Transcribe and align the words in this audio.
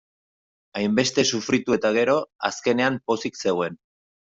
Hainbeste 0.79 1.25
sufritu 1.33 1.77
eta 1.77 1.93
gero, 1.99 2.17
azkenean 2.51 3.01
pozik 3.13 3.41
zegoen. 3.47 3.81